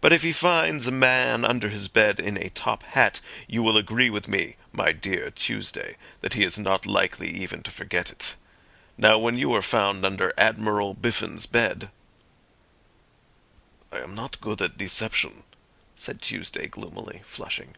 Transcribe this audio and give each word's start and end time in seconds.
But 0.00 0.14
if 0.14 0.22
he 0.22 0.32
finds 0.32 0.86
a 0.86 0.90
man 0.90 1.44
under 1.44 1.68
his 1.68 1.86
bed 1.86 2.18
in 2.18 2.38
a 2.38 2.48
top 2.48 2.82
hat, 2.84 3.20
you 3.46 3.62
will 3.62 3.76
agree 3.76 4.08
with 4.08 4.26
me, 4.26 4.56
my 4.72 4.92
dear 4.92 5.30
Tuesday, 5.30 5.98
that 6.22 6.32
he 6.32 6.42
is 6.42 6.58
not 6.58 6.86
likely 6.86 7.28
even 7.28 7.62
to 7.64 7.70
forget 7.70 8.10
it. 8.10 8.34
Now 8.96 9.18
when 9.18 9.36
you 9.36 9.50
were 9.50 9.60
found 9.60 10.06
under 10.06 10.32
Admiral 10.38 10.94
Biffin's 10.94 11.44
bed—" 11.44 11.90
"I 13.92 13.98
am 13.98 14.14
not 14.14 14.40
good 14.40 14.62
at 14.62 14.78
deception," 14.78 15.42
said 15.96 16.22
Tuesday 16.22 16.66
gloomily, 16.66 17.20
flushing. 17.22 17.74